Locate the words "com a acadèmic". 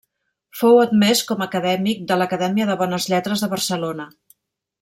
1.31-2.01